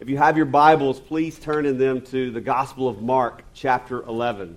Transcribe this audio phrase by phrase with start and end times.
[0.00, 4.02] If you have your Bibles, please turn in them to the Gospel of Mark, chapter
[4.04, 4.56] 11.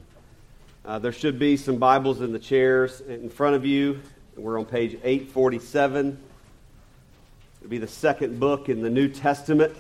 [0.85, 3.99] Uh, there should be some Bibles in the chairs in front of you.
[4.37, 6.17] We're on page 847.
[7.59, 9.75] It'll be the second book in the New Testament.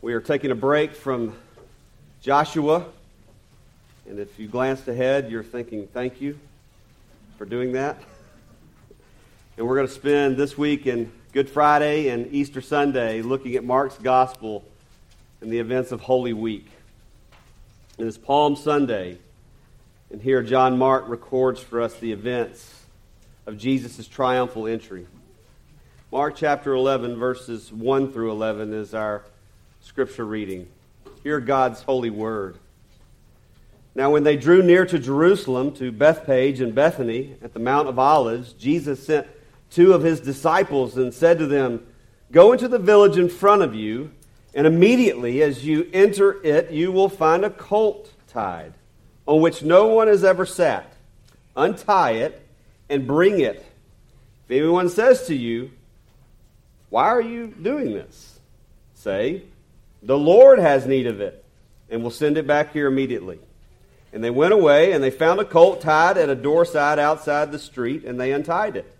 [0.00, 1.34] We are taking a break from
[2.22, 2.86] Joshua.
[4.08, 6.38] And if you glanced ahead, you're thinking, thank you
[7.36, 8.00] for doing that.
[9.56, 13.62] And we're going to spend this week in Good Friday and Easter Sunday looking at
[13.62, 14.64] Mark's gospel
[15.40, 16.66] and the events of Holy Week.
[17.96, 19.18] It is Palm Sunday,
[20.10, 22.82] and here John Mark records for us the events
[23.46, 25.06] of Jesus' triumphal entry.
[26.10, 29.22] Mark chapter 11, verses 1 through 11 is our
[29.80, 30.66] scripture reading.
[31.22, 32.56] Hear God's holy word.
[33.94, 37.96] Now, when they drew near to Jerusalem, to Bethphage and Bethany at the Mount of
[37.96, 39.28] Olives, Jesus sent
[39.70, 41.86] two of his disciples and said to them,
[42.30, 44.10] Go into the village in front of you,
[44.54, 48.74] and immediately as you enter it, you will find a colt tied,
[49.26, 50.92] on which no one has ever sat.
[51.56, 52.46] Untie it
[52.88, 53.64] and bring it.
[54.44, 55.70] If anyone says to you,
[56.90, 58.38] Why are you doing this?
[58.94, 59.42] Say,
[60.02, 61.44] The Lord has need of it,
[61.88, 63.38] and will send it back here immediately.
[64.12, 67.52] And they went away, and they found a colt tied at a door side outside
[67.52, 68.97] the street, and they untied it.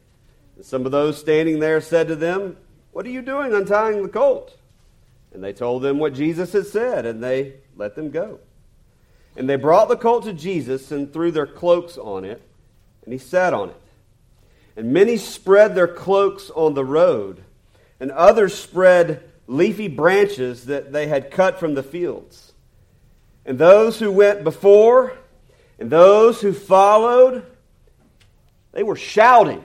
[0.58, 2.56] And some of those standing there said to them,
[2.90, 4.58] What are you doing untying the colt?
[5.32, 8.40] And they told them what Jesus had said, and they let them go.
[9.36, 12.42] And they brought the colt to Jesus and threw their cloaks on it,
[13.04, 13.80] and he sat on it.
[14.76, 17.44] And many spread their cloaks on the road,
[18.00, 22.52] and others spread leafy branches that they had cut from the fields.
[23.46, 25.16] And those who went before
[25.78, 27.46] and those who followed,
[28.72, 29.64] they were shouting.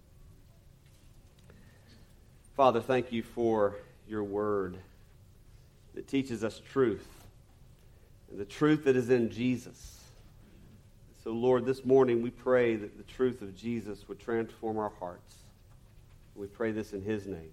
[2.61, 3.73] Father, thank you for
[4.07, 4.77] your word
[5.95, 7.07] that teaches us truth
[8.29, 9.99] and the truth that is in Jesus.
[11.23, 15.37] So, Lord, this morning we pray that the truth of Jesus would transform our hearts.
[16.35, 17.49] We pray this in his name.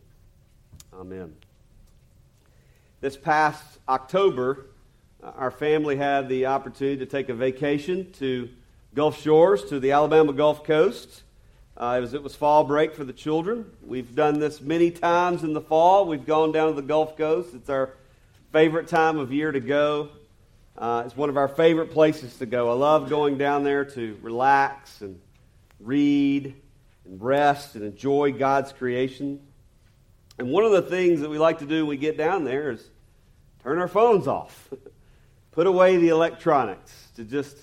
[0.92, 1.34] Amen.
[3.00, 4.66] This past October,
[5.22, 8.50] uh, our family had the opportunity to take a vacation to
[8.94, 11.22] Gulf Shores, to the Alabama Gulf Coast.
[11.78, 13.64] Uh, it, was, it was fall break for the children.
[13.86, 16.06] We've done this many times in the fall.
[16.06, 17.54] We've gone down to the Gulf Coast.
[17.54, 17.94] It's our
[18.52, 20.08] favorite time of year to go.
[20.76, 22.68] Uh, it's one of our favorite places to go.
[22.68, 25.20] I love going down there to relax and
[25.78, 26.54] read
[27.04, 29.40] and rest and enjoy God's creation.
[30.36, 32.72] And one of the things that we like to do when we get down there
[32.72, 32.90] is
[33.62, 34.68] turn our phones off,
[35.52, 37.56] put away the electronics to just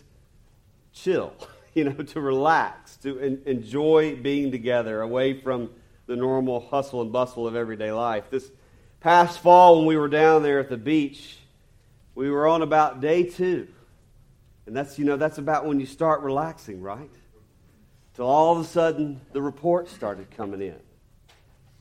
[0.94, 1.34] chill,
[1.76, 5.70] you know, to relax to en- enjoy being together away from
[6.08, 8.30] the normal hustle and bustle of everyday life.
[8.32, 8.50] This
[9.02, 11.38] past fall, when we were down there at the beach,
[12.16, 13.68] we were on about day two.
[14.66, 17.12] And that's, you know, that's about when you start relaxing, right?
[18.16, 20.80] Till all of a sudden the reports started coming in.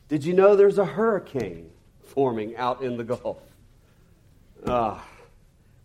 [0.09, 1.71] Did you know there's a hurricane
[2.03, 3.39] forming out in the Gulf?
[4.67, 5.05] Ah.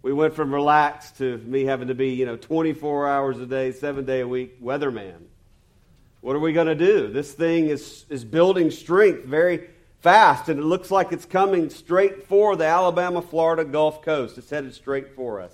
[0.01, 3.71] We went from relaxed to me having to be, you know, 24 hours a day,
[3.73, 5.17] seven day a week weatherman.
[6.21, 7.11] What are we going to do?
[7.11, 12.27] This thing is, is building strength very fast, and it looks like it's coming straight
[12.27, 14.37] for the Alabama Florida Gulf Coast.
[14.37, 15.53] It's headed straight for us.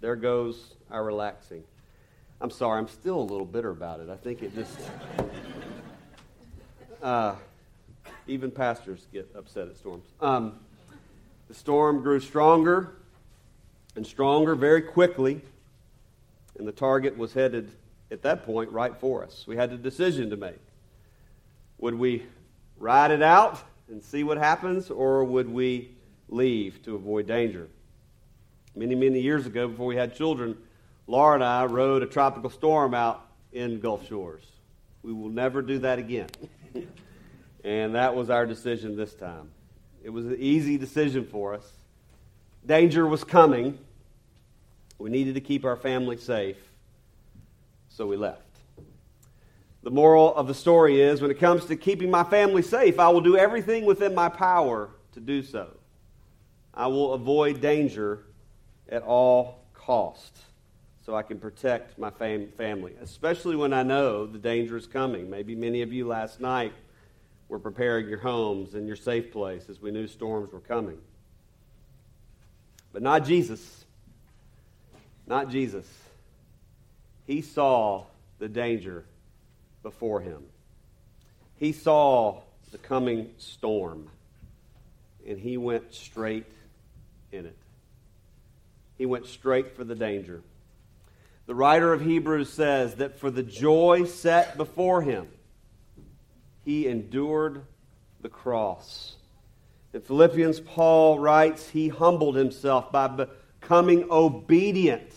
[0.00, 1.64] There goes our relaxing.
[2.42, 4.10] I'm sorry, I'm still a little bitter about it.
[4.10, 4.78] I think it just.
[7.02, 7.34] Uh,
[8.26, 10.04] even pastors get upset at storms.
[10.20, 10.60] Um,
[11.48, 12.99] the storm grew stronger
[13.96, 15.40] and stronger very quickly,
[16.58, 17.70] and the target was headed
[18.10, 19.46] at that point right for us.
[19.46, 20.60] We had a decision to make.
[21.78, 22.24] Would we
[22.78, 25.90] ride it out and see what happens, or would we
[26.28, 27.68] leave to avoid danger?
[28.74, 30.56] Many, many years ago, before we had children,
[31.06, 34.44] Laura and I rode a tropical storm out in Gulf Shores.
[35.02, 36.28] We will never do that again.
[37.64, 39.50] and that was our decision this time.
[40.04, 41.70] It was an easy decision for us.
[42.64, 43.78] Danger was coming.
[44.98, 46.58] We needed to keep our family safe,
[47.88, 48.42] so we left.
[49.82, 53.08] The moral of the story is when it comes to keeping my family safe, I
[53.08, 55.70] will do everything within my power to do so.
[56.74, 58.24] I will avoid danger
[58.90, 60.36] at all cost
[61.04, 65.30] so I can protect my fam- family, especially when I know the danger is coming.
[65.30, 66.72] Maybe many of you last night
[67.48, 70.98] were preparing your homes and your safe place as we knew storms were coming.
[72.92, 73.84] But not Jesus.
[75.26, 75.86] Not Jesus.
[77.26, 78.04] He saw
[78.38, 79.04] the danger
[79.82, 80.42] before him.
[81.56, 82.40] He saw
[82.72, 84.08] the coming storm,
[85.26, 86.46] and he went straight
[87.32, 87.56] in it.
[88.98, 90.42] He went straight for the danger.
[91.46, 95.28] The writer of Hebrews says that for the joy set before him,
[96.64, 97.62] he endured
[98.20, 99.16] the cross.
[99.92, 105.12] In Philippians, Paul writes, he humbled himself by becoming obedient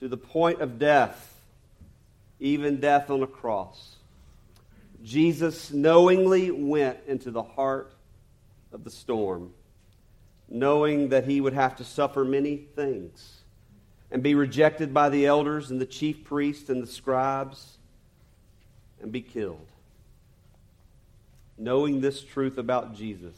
[0.00, 1.40] to the point of death,
[2.40, 3.96] even death on a cross.
[5.04, 7.92] Jesus knowingly went into the heart
[8.72, 9.52] of the storm,
[10.48, 13.40] knowing that he would have to suffer many things
[14.10, 17.78] and be rejected by the elders and the chief priests and the scribes
[19.00, 19.66] and be killed.
[21.56, 23.36] Knowing this truth about Jesus,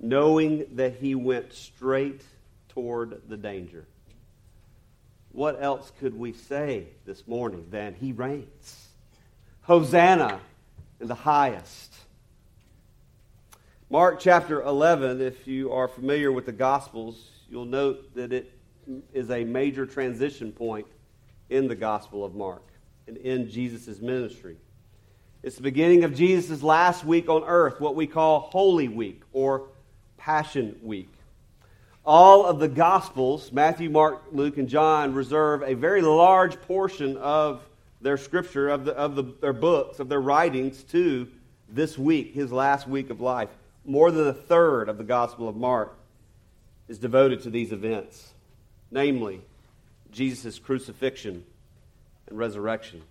[0.00, 2.22] knowing that he went straight
[2.68, 3.86] toward the danger.
[5.32, 8.88] What else could we say this morning than he reigns?
[9.62, 10.40] Hosanna
[11.00, 11.94] in the highest.
[13.90, 18.52] Mark chapter 11, if you are familiar with the Gospels, you'll note that it
[19.12, 20.86] is a major transition point
[21.50, 22.62] in the Gospel of Mark
[23.06, 24.56] and in Jesus' ministry.
[25.42, 29.68] It's the beginning of Jesus' last week on earth, what we call Holy Week or
[30.24, 31.12] Passion Week.
[32.02, 37.62] All of the Gospels, Matthew, Mark, Luke, and John, reserve a very large portion of
[38.00, 41.28] their scripture, of, the, of the, their books, of their writings to
[41.68, 43.50] this week, his last week of life.
[43.84, 45.94] More than a third of the Gospel of Mark
[46.88, 48.32] is devoted to these events
[48.90, 49.42] namely,
[50.10, 51.44] Jesus' crucifixion
[52.28, 53.02] and resurrection.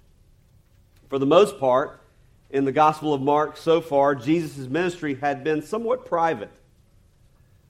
[1.10, 2.01] For the most part,
[2.50, 6.50] in the Gospel of Mark so far, Jesus' ministry had been somewhat private.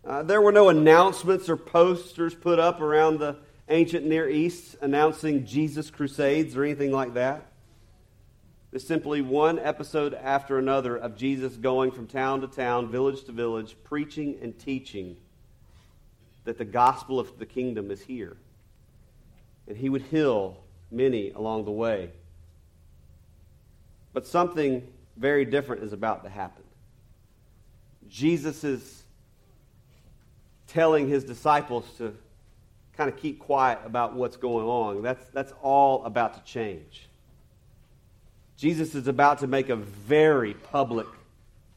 [0.05, 3.38] Uh, there were no announcements or posters put up around the
[3.69, 7.53] ancient Near East announcing Jesus' crusades or anything like that.
[8.73, 13.31] It's simply one episode after another of Jesus going from town to town, village to
[13.31, 15.15] village, preaching and teaching
[16.44, 18.35] that the gospel of the kingdom is here.
[19.67, 20.57] And he would heal
[20.91, 22.09] many along the way.
[24.11, 24.85] But something
[25.15, 26.63] very different is about to happen.
[28.09, 28.63] Jesus
[30.68, 32.15] telling his disciples to
[32.95, 35.01] kind of keep quiet about what's going on.
[35.01, 37.07] That's, that's all about to change.
[38.57, 41.07] Jesus is about to make a very public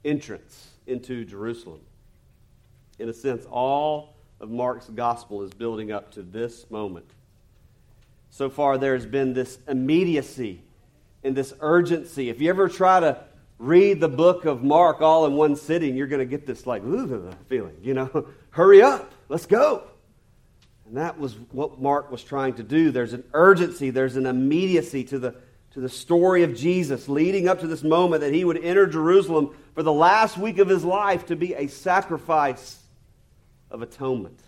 [0.04, 1.80] entrance into Jerusalem.
[2.98, 7.06] In a sense, all of Mark's gospel is building up to this moment.
[8.30, 10.60] So far, there's been this immediacy
[11.24, 12.28] and this urgency.
[12.28, 13.24] If you ever try to
[13.58, 16.82] read the book of Mark all in one sitting, you're going to get this like
[17.48, 19.82] feeling, you know, hurry up, let's go.
[20.86, 22.90] And that was what Mark was trying to do.
[22.90, 25.34] There's an urgency, there's an immediacy to the,
[25.72, 29.54] to the story of Jesus leading up to this moment that he would enter Jerusalem
[29.74, 32.78] for the last week of his life to be a sacrifice
[33.70, 34.40] of atonement.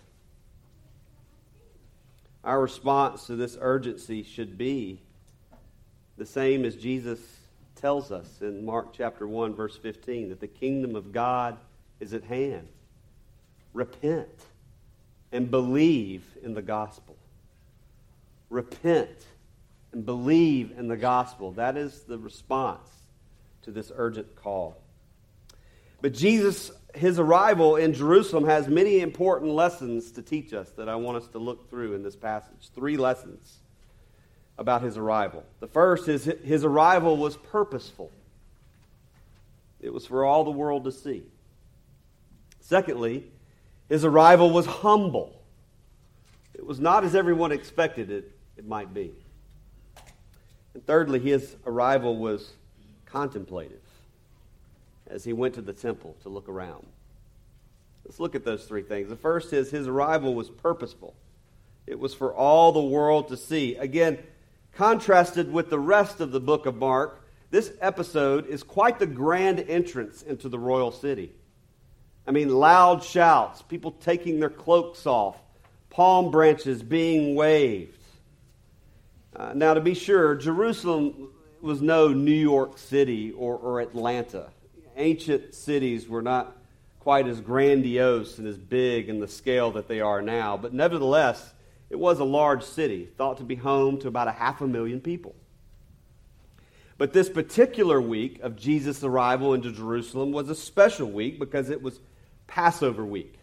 [2.43, 5.01] Our response to this urgency should be
[6.17, 7.19] the same as Jesus
[7.75, 11.57] tells us in Mark chapter 1 verse 15 that the kingdom of God
[11.99, 12.69] is at hand.
[13.73, 14.29] Repent
[15.31, 17.15] and believe in the gospel.
[18.49, 19.25] Repent
[19.91, 21.51] and believe in the gospel.
[21.51, 22.89] That is the response
[23.63, 24.77] to this urgent call.
[26.01, 30.95] But Jesus, his arrival in Jerusalem has many important lessons to teach us that I
[30.95, 32.69] want us to look through in this passage.
[32.73, 33.57] Three lessons
[34.57, 35.43] about his arrival.
[35.59, 38.11] The first is his arrival was purposeful,
[39.81, 41.23] it was for all the world to see.
[42.59, 43.25] Secondly,
[43.89, 45.35] his arrival was humble.
[46.53, 49.13] It was not as everyone expected it, it might be.
[50.73, 52.51] And thirdly, his arrival was
[53.05, 53.81] contemplative
[55.07, 56.85] as he went to the temple to look around.
[58.05, 59.09] Let's look at those three things.
[59.09, 61.15] The first is his arrival was purposeful,
[61.87, 63.75] it was for all the world to see.
[63.75, 64.19] Again,
[64.73, 69.59] contrasted with the rest of the book of Mark, this episode is quite the grand
[69.59, 71.31] entrance into the royal city.
[72.29, 75.35] I mean, loud shouts, people taking their cloaks off,
[75.89, 77.97] palm branches being waved.
[79.35, 84.47] Uh, now, to be sure, Jerusalem was no New York City or, or Atlanta
[84.99, 86.55] ancient cities were not
[86.99, 91.53] quite as grandiose and as big in the scale that they are now, but nevertheless,
[91.89, 94.99] it was a large city, thought to be home to about a half a million
[94.99, 95.33] people.
[96.97, 101.81] But this particular week of Jesus' arrival into Jerusalem was a special week because it
[101.81, 101.99] was
[102.49, 103.39] Passover week,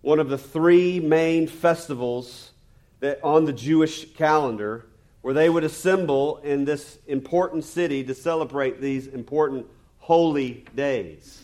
[0.00, 2.52] one of the three main festivals
[3.00, 4.86] that on the Jewish calendar
[5.22, 9.66] where they would assemble in this important city to celebrate these important
[9.98, 11.42] holy days.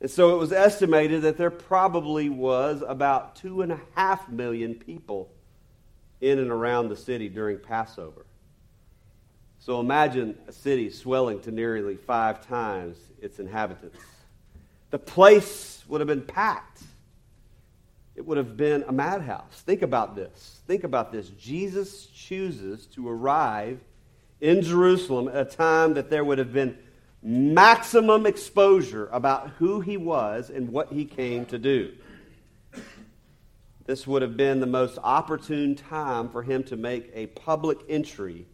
[0.00, 4.74] And so it was estimated that there probably was about two and a half million
[4.74, 5.30] people
[6.20, 8.26] in and around the city during Passover.
[9.60, 14.00] So imagine a city swelling to nearly five times its inhabitants.
[14.92, 16.82] The place would have been packed.
[18.14, 19.62] It would have been a madhouse.
[19.64, 20.60] Think about this.
[20.66, 21.30] Think about this.
[21.30, 23.80] Jesus chooses to arrive
[24.42, 26.76] in Jerusalem at a time that there would have been
[27.22, 31.94] maximum exposure about who he was and what he came to do.
[33.86, 38.46] This would have been the most opportune time for him to make a public entry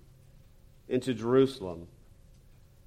[0.88, 1.88] into Jerusalem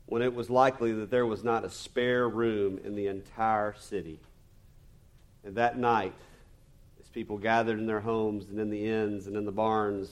[0.06, 4.20] when it was likely that there was not a spare room in the entire city.
[5.44, 6.14] And that night,
[7.00, 10.10] as people gathered in their homes and in the inns and in the barns,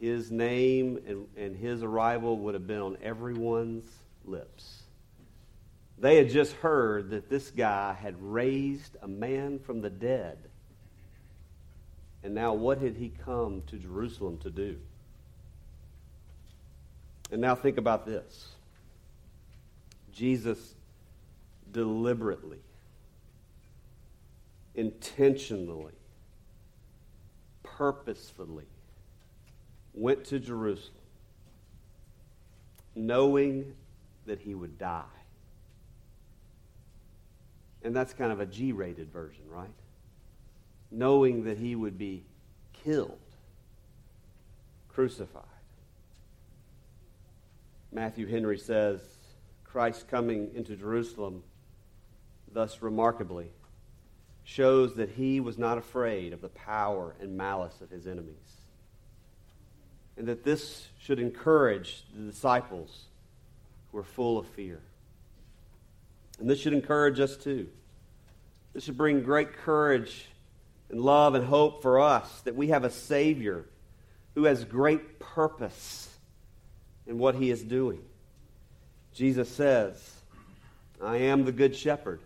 [0.00, 3.84] his name and, and his arrival would have been on everyone's
[4.24, 4.82] lips.
[5.98, 10.38] They had just heard that this guy had raised a man from the dead.
[12.22, 14.76] And now, what had he come to Jerusalem to do?
[17.30, 18.48] And now, think about this
[20.18, 20.74] Jesus
[21.70, 22.58] deliberately,
[24.74, 25.92] intentionally,
[27.62, 28.66] purposefully
[29.94, 30.94] went to Jerusalem
[32.96, 33.74] knowing
[34.26, 35.04] that he would die.
[37.84, 39.70] And that's kind of a G rated version, right?
[40.90, 42.24] Knowing that he would be
[42.72, 43.20] killed,
[44.88, 45.44] crucified.
[47.92, 49.00] Matthew Henry says
[49.70, 51.42] Christ coming into Jerusalem,
[52.52, 53.50] thus remarkably,
[54.44, 58.34] shows that he was not afraid of the power and malice of his enemies.
[60.16, 63.04] And that this should encourage the disciples
[63.92, 64.80] who are full of fear.
[66.40, 67.68] And this should encourage us too.
[68.72, 70.26] This should bring great courage
[70.88, 73.66] and love and hope for us that we have a Savior
[74.34, 76.08] who has great purpose
[77.06, 78.00] in what he is doing.
[79.18, 80.12] Jesus says,
[81.02, 82.20] I am the good shepherd.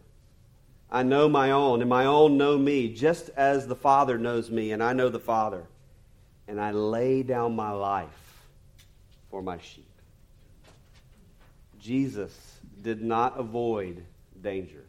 [0.91, 4.73] I know my own, and my own know me, just as the Father knows me,
[4.73, 5.65] and I know the Father.
[6.47, 8.45] And I lay down my life
[9.31, 9.89] for my sheep.
[11.81, 14.05] Jesus did not avoid
[14.43, 14.85] danger.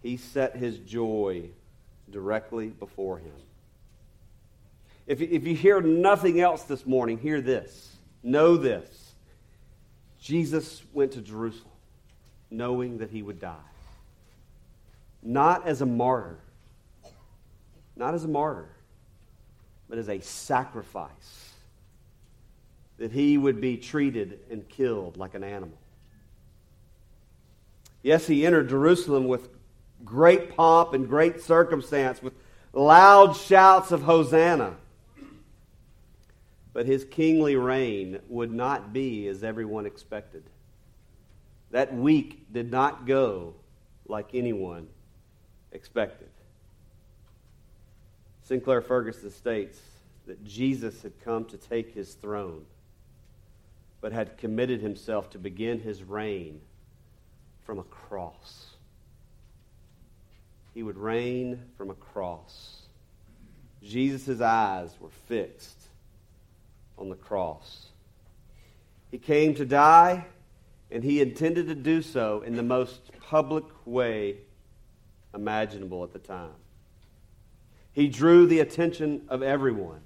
[0.00, 1.50] He set his joy
[2.08, 3.34] directly before him.
[5.08, 7.96] If, if you hear nothing else this morning, hear this.
[8.22, 9.07] Know this.
[10.28, 11.72] Jesus went to Jerusalem
[12.50, 13.56] knowing that he would die.
[15.22, 16.36] Not as a martyr,
[17.96, 18.68] not as a martyr,
[19.88, 21.54] but as a sacrifice
[22.98, 25.78] that he would be treated and killed like an animal.
[28.02, 29.48] Yes, he entered Jerusalem with
[30.04, 32.34] great pomp and great circumstance, with
[32.74, 34.76] loud shouts of Hosanna.
[36.72, 40.44] But his kingly reign would not be as everyone expected.
[41.70, 43.54] That week did not go
[44.06, 44.88] like anyone
[45.72, 46.28] expected.
[48.42, 49.80] Sinclair Ferguson states
[50.26, 52.64] that Jesus had come to take his throne
[54.00, 56.60] but had committed himself to begin his reign
[57.64, 58.76] from a cross.
[60.72, 62.82] He would reign from a cross.
[63.82, 65.77] Jesus' eyes were fixed
[66.98, 67.86] on the cross.
[69.10, 70.26] He came to die,
[70.90, 74.36] and he intended to do so in the most public way
[75.34, 76.54] imaginable at the time.
[77.92, 80.00] He drew the attention of everyone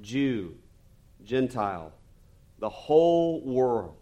[0.00, 0.56] Jew,
[1.24, 1.92] Gentile,
[2.58, 3.96] the whole world,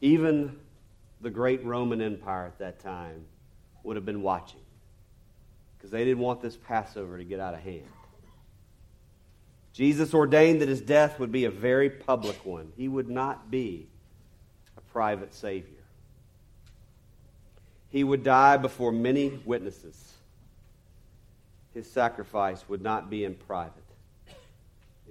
[0.00, 0.58] even
[1.20, 3.24] the great Roman Empire at that time,
[3.84, 4.60] would have been watching
[5.76, 7.82] because they didn't want this Passover to get out of hand.
[9.72, 12.72] Jesus ordained that his death would be a very public one.
[12.76, 13.86] He would not be
[14.76, 15.68] a private Savior.
[17.88, 20.12] He would die before many witnesses.
[21.74, 23.82] His sacrifice would not be in private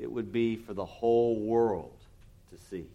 [0.01, 1.95] it would be for the whole world
[2.49, 2.87] to see.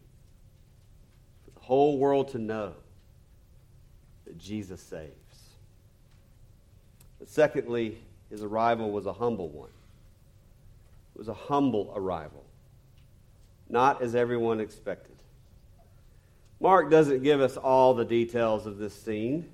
[1.45, 2.73] For the whole world to know
[4.27, 5.13] that Jesus saves.
[7.21, 9.71] But secondly, his arrival was a humble one.
[11.17, 12.45] It was a humble arrival,
[13.71, 15.17] not as everyone expected.
[16.61, 19.49] Mark doesn't give us all the details of this scene,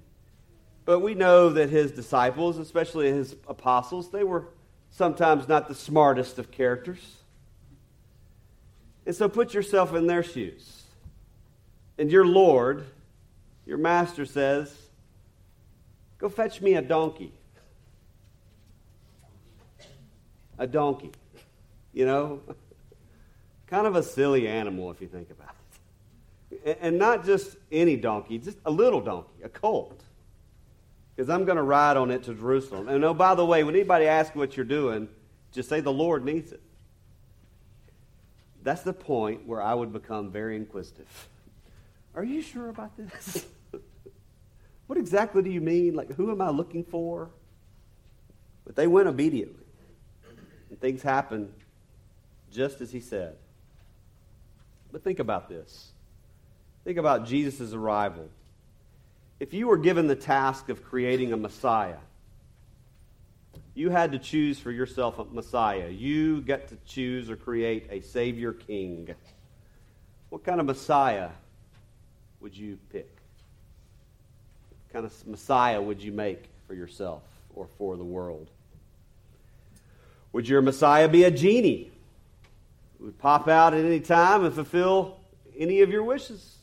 [0.85, 4.49] but we know that his disciples, especially his apostles, they were
[4.91, 7.19] sometimes not the smartest of characters.
[9.07, 10.83] And so put yourself in their shoes.
[11.97, 12.87] And your Lord,
[13.67, 14.77] your master says,
[16.19, 17.33] Go fetch me a donkey.
[20.59, 21.13] A donkey.
[21.93, 22.41] You know?
[23.67, 25.55] Kind of a silly animal if you think about
[26.51, 26.79] it.
[26.83, 30.03] And not just any donkey, just a little donkey, a colt.
[31.17, 32.89] Because I'm going to ride on it to Jerusalem.
[32.89, 35.09] And oh, by the way, when anybody asks what you're doing,
[35.53, 36.61] just say the Lord needs it.
[38.63, 41.29] That's the point where I would become very inquisitive.
[42.15, 43.47] Are you sure about this?
[44.87, 45.95] what exactly do you mean?
[45.95, 47.31] Like, who am I looking for?
[48.65, 49.65] But they went obediently.
[50.71, 51.53] And things happened
[52.53, 53.37] just as he said.
[54.93, 55.93] But think about this.
[56.85, 58.29] Think about Jesus' arrival.
[59.41, 61.97] If you were given the task of creating a Messiah,
[63.75, 65.89] you had to choose for yourself a Messiah.
[65.89, 69.15] You get to choose or create a Savior King.
[70.29, 71.31] What kind of Messiah
[72.41, 73.09] would you pick?
[74.71, 77.23] What kind of Messiah would you make for yourself
[77.55, 78.49] or for the world?
[80.33, 81.91] Would your Messiah be a genie?
[83.03, 85.19] Would pop out at any time and fulfill
[85.57, 86.57] any of your wishes?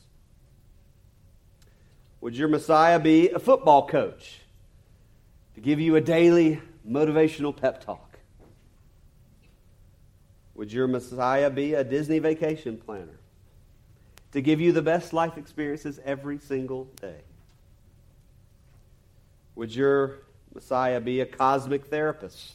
[2.22, 4.40] Would your Messiah be a football coach
[5.54, 8.18] to give you a daily motivational pep talk?
[10.54, 13.18] Would your Messiah be a Disney vacation planner
[14.32, 17.20] to give you the best life experiences every single day?
[19.56, 20.20] Would your
[20.54, 22.54] Messiah be a cosmic therapist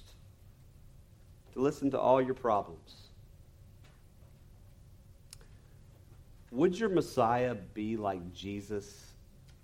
[1.54, 3.05] to listen to all your problems?
[6.56, 9.12] Would your Messiah be like Jesus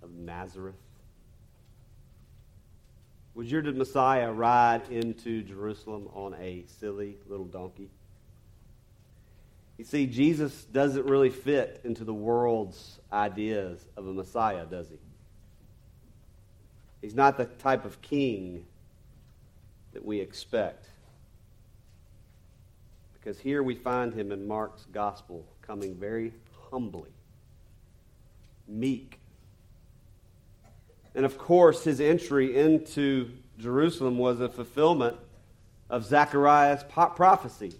[0.02, 0.74] of Nazareth?
[3.34, 7.88] Would your Messiah ride into Jerusalem on a silly little donkey?
[9.78, 14.98] You see, Jesus doesn't really fit into the world's ideas of a Messiah, does he?
[17.00, 18.66] He's not the type of king
[19.94, 20.88] that we expect.
[23.14, 26.34] Because here we find him in Mark's gospel coming very
[26.72, 27.10] humbly,
[28.66, 29.20] meek,
[31.14, 35.18] and of course, his entry into Jerusalem was a fulfillment
[35.90, 37.74] of Zechariah's prophecy.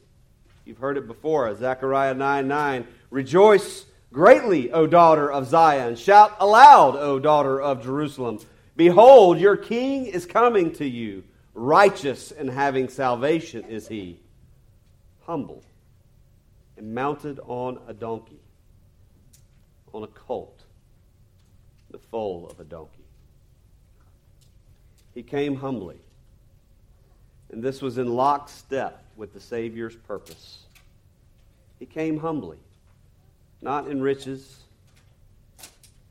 [0.66, 2.86] You've heard it before, Zechariah 9 9.
[3.08, 5.96] Rejoice greatly, O daughter of Zion.
[5.96, 8.40] Shout aloud, O daughter of Jerusalem.
[8.76, 11.24] Behold, your king is coming to you.
[11.54, 14.20] Righteous and having salvation is he.
[15.24, 15.64] Humble
[16.76, 18.41] and mounted on a donkey,
[19.92, 20.62] on a colt,
[21.90, 23.04] the foal of a donkey.
[25.14, 25.98] He came humbly.
[27.50, 30.60] And this was in lockstep with the Savior's purpose.
[31.78, 32.58] He came humbly,
[33.60, 34.60] not in riches.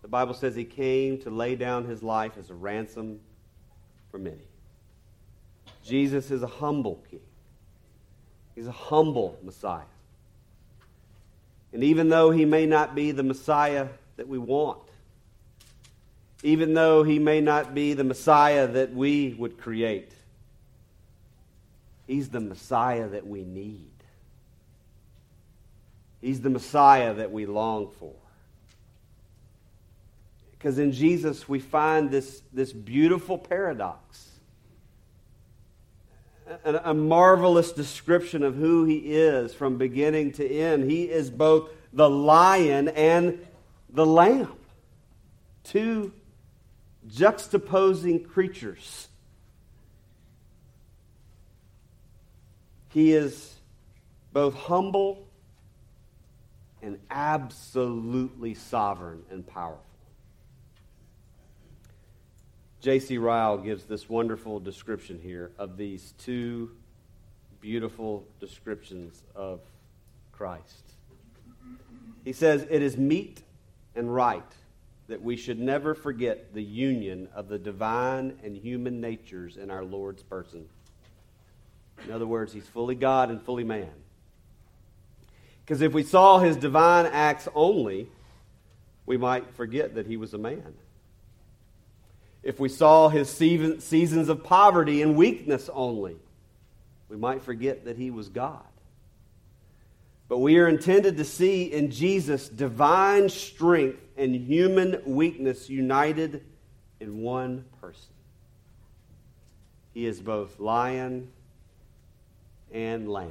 [0.03, 3.19] The Bible says he came to lay down his life as a ransom
[4.11, 4.37] for many.
[5.83, 7.21] Jesus is a humble king.
[8.53, 9.81] He's a humble Messiah.
[11.73, 14.81] And even though he may not be the Messiah that we want,
[16.43, 20.11] even though he may not be the Messiah that we would create.
[22.07, 23.91] He's the Messiah that we need.
[26.19, 28.13] He's the Messiah that we long for.
[30.51, 34.30] Because in Jesus, we find this, this beautiful paradox,
[36.63, 40.89] a, a marvelous description of who he is from beginning to end.
[40.89, 43.45] He is both the lion and
[43.89, 44.53] the lamb,
[45.63, 46.13] two
[47.09, 49.07] juxtaposing creatures.
[52.89, 53.55] He is
[54.33, 55.25] both humble
[56.81, 59.90] and absolutely sovereign and powerful.
[62.81, 63.19] J.C.
[63.19, 66.71] Ryle gives this wonderful description here of these two
[67.59, 69.59] beautiful descriptions of
[70.31, 70.81] Christ.
[72.25, 73.43] He says, It is meet
[73.95, 74.41] and right
[75.07, 79.83] that we should never forget the union of the divine and human natures in our
[79.83, 80.65] Lord's person.
[82.05, 83.91] In other words, he's fully God and fully man.
[85.63, 88.07] Because if we saw his divine acts only,
[89.05, 90.73] we might forget that he was a man.
[92.43, 96.17] If we saw his seasons of poverty and weakness only,
[97.07, 98.63] we might forget that he was God.
[100.27, 106.43] But we are intended to see in Jesus divine strength and human weakness united
[106.99, 108.13] in one person.
[109.93, 111.27] He is both lion
[112.71, 113.29] and lamb.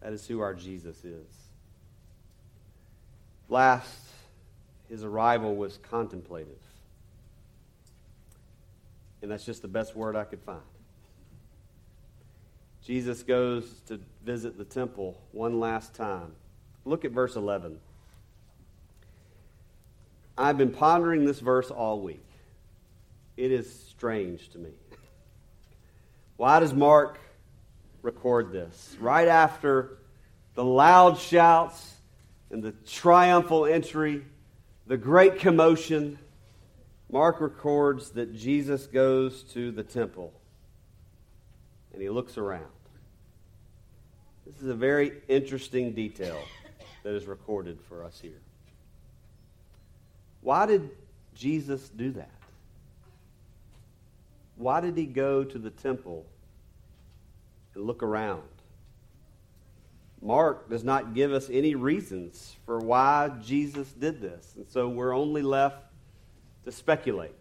[0.00, 1.26] That is who our Jesus is.
[3.48, 3.98] Last,
[4.92, 6.60] his arrival was contemplative.
[9.22, 10.60] And that's just the best word I could find.
[12.84, 16.32] Jesus goes to visit the temple one last time.
[16.84, 17.78] Look at verse 11.
[20.36, 22.26] I've been pondering this verse all week.
[23.38, 24.72] It is strange to me.
[26.36, 27.18] Why does Mark
[28.02, 28.94] record this?
[29.00, 29.96] Right after
[30.54, 31.94] the loud shouts
[32.50, 34.26] and the triumphal entry,
[34.86, 36.18] the great commotion,
[37.10, 40.32] Mark records that Jesus goes to the temple
[41.92, 42.66] and he looks around.
[44.46, 46.42] This is a very interesting detail
[47.02, 48.40] that is recorded for us here.
[50.40, 50.90] Why did
[51.34, 52.30] Jesus do that?
[54.56, 56.26] Why did he go to the temple
[57.74, 58.42] and look around?
[60.22, 65.14] Mark does not give us any reasons for why Jesus did this, and so we're
[65.14, 65.82] only left
[66.64, 67.34] to speculate.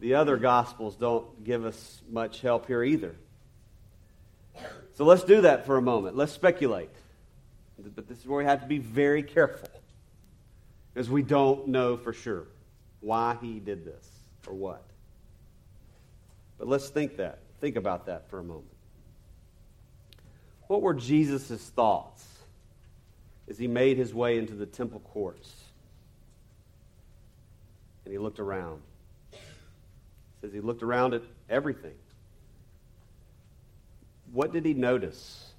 [0.00, 3.14] The other Gospels don't give us much help here either.
[4.94, 6.16] So let's do that for a moment.
[6.16, 6.90] Let's speculate.
[7.78, 9.68] But this is where we have to be very careful
[10.92, 12.46] because we don't know for sure
[13.00, 14.08] why he did this
[14.46, 14.84] or what.
[16.58, 17.40] But let's think that.
[17.60, 18.71] Think about that for a moment.
[20.72, 22.26] What were Jesus' thoughts
[23.46, 25.52] as he made his way into the temple courts?
[28.06, 28.80] And he looked around.
[29.32, 29.38] It
[30.40, 31.92] says he looked around at everything.
[34.32, 35.50] What did he notice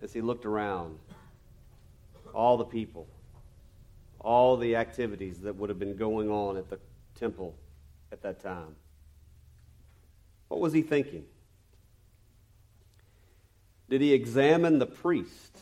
[0.00, 0.98] as he looked around?
[2.32, 3.06] All the people,
[4.20, 6.78] all the activities that would have been going on at the
[7.14, 7.54] temple
[8.10, 8.74] at that time.
[10.48, 11.26] What was he thinking?
[13.88, 15.58] Did he examine the priest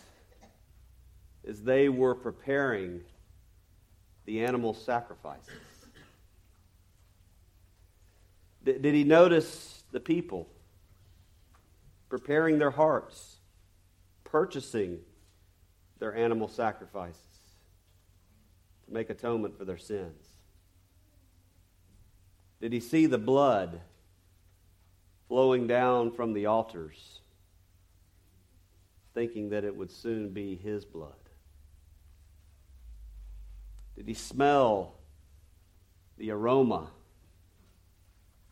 [1.46, 3.02] as they were preparing
[4.24, 5.52] the animal sacrifices?
[8.64, 10.48] Did, did he notice the people
[12.08, 13.36] preparing their hearts,
[14.24, 14.98] purchasing
[15.98, 17.20] their animal sacrifices
[18.86, 20.26] to make atonement for their sins?
[22.60, 23.80] Did he see the blood
[25.28, 27.20] flowing down from the altars,
[29.16, 31.14] thinking that it would soon be his blood?
[33.96, 34.92] Did he smell
[36.18, 36.90] the aroma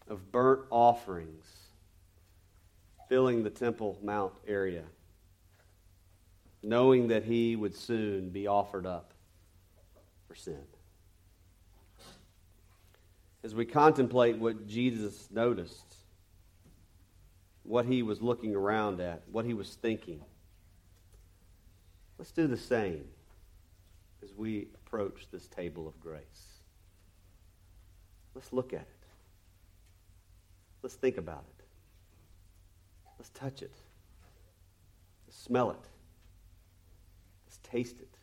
[0.09, 1.45] of burnt offerings
[3.11, 4.85] filling the Temple Mount area,
[6.63, 9.13] knowing that he would soon be offered up
[10.27, 10.65] for sin?
[13.43, 15.97] As we contemplate what Jesus noticed,
[17.65, 20.23] what he was looking around at, what he was thinking.
[22.19, 23.05] Let's do the same
[24.23, 26.61] as we approach this table of grace.
[28.35, 28.89] Let's look at it.
[30.83, 31.65] Let's think about it.
[33.19, 33.73] Let's touch it.
[35.27, 35.77] Let's smell it.
[37.47, 38.15] Let's taste it.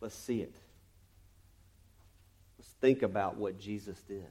[0.00, 0.54] Let's see it.
[2.58, 4.26] Let's think about what Jesus did.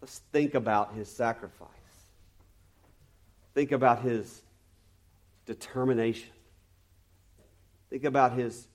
[0.00, 1.68] Let's think about his sacrifice.
[3.54, 4.42] Think about his
[5.44, 6.30] determination.
[7.90, 8.66] Think about his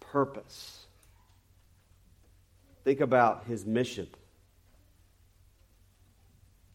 [0.00, 0.86] purpose.
[2.84, 4.08] Think about his mission.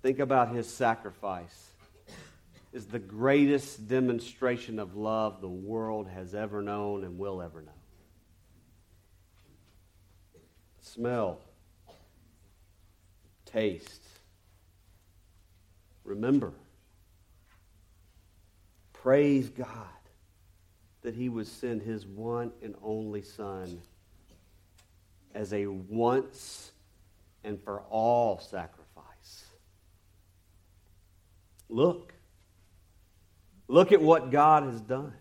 [0.02, 1.70] Think about his sacrifice.
[2.74, 7.72] Is the greatest demonstration of love the world has ever known and will ever know.
[10.82, 11.39] Smell,
[13.46, 14.04] taste,
[16.06, 16.54] remember.
[18.94, 20.00] Praise God
[21.01, 23.81] that He would send His one and only Son
[25.33, 26.71] as a once
[27.43, 29.45] and for all sacrifice.
[31.69, 32.13] Look.
[33.67, 35.13] Look at what God has done.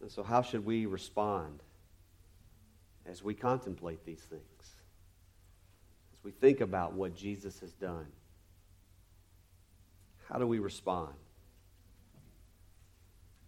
[0.00, 1.60] And so, how should we respond
[3.06, 4.42] as we contemplate these things?
[6.12, 8.06] As we think about what Jesus has done?
[10.28, 11.14] How do we respond?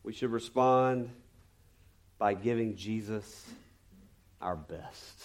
[0.02, 1.10] We should respond
[2.18, 3.46] by giving Jesus
[4.40, 5.22] our best,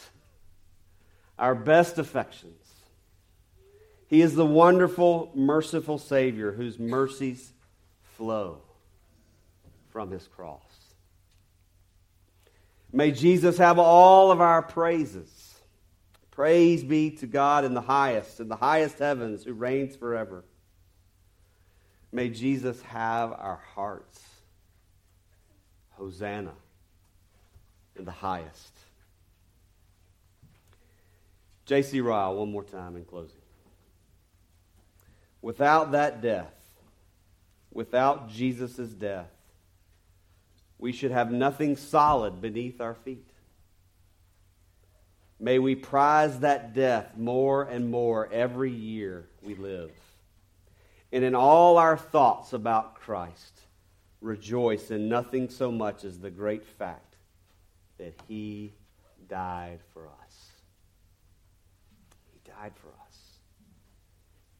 [1.39, 2.61] our best affections.
[4.07, 7.53] He is the wonderful, merciful Savior whose mercies
[8.17, 8.61] flow
[9.89, 10.61] from his cross.
[12.91, 15.55] May Jesus have all of our praises.
[16.31, 20.45] Praise be to God in the highest, in the highest heavens, who reigns forever.
[22.11, 24.21] May Jesus have our hearts.
[25.97, 26.53] Hosanna
[27.95, 28.73] in the highest.
[31.65, 32.01] J.C.
[32.01, 33.41] Ryle, one more time in closing.
[35.41, 36.53] Without that death,
[37.71, 39.29] without Jesus' death,
[40.77, 43.29] we should have nothing solid beneath our feet.
[45.39, 49.91] May we prize that death more and more every year we live.
[51.11, 53.59] And in all our thoughts about Christ,
[54.25, 57.15] rejoice in nothing so much as the great fact
[57.97, 58.73] that he
[59.29, 60.49] died for us.
[62.33, 63.17] He died for us.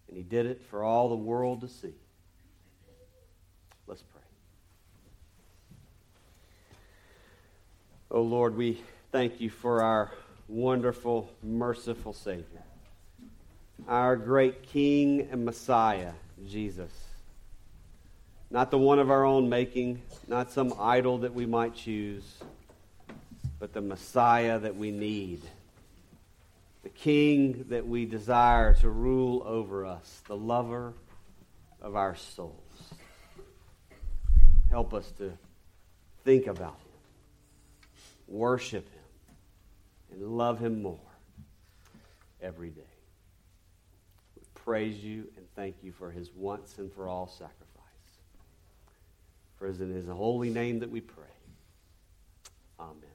[0.08, 1.96] And he did it for all the world to see.
[3.88, 4.22] Let's pray.
[8.12, 10.12] Oh Lord, we thank you for our
[10.48, 12.64] wonderful, merciful Savior,
[13.88, 16.14] our great King and Messiah,
[16.48, 16.92] Jesus.
[18.56, 22.24] Not the one of our own making, not some idol that we might choose,
[23.60, 25.42] but the Messiah that we need,
[26.82, 30.94] the King that we desire to rule over us, the lover
[31.82, 32.94] of our souls.
[34.70, 35.34] Help us to
[36.24, 39.04] think about him, worship him,
[40.14, 41.12] and love him more
[42.42, 42.94] every day.
[44.38, 47.65] We praise you and thank you for his once and for all sacrifice.
[49.58, 51.24] For it is in his holy name that we pray.
[52.80, 53.10] Amen.